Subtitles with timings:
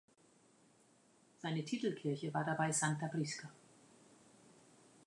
[1.43, 3.47] Seine Titelkirche war dabei "Santa Prisca".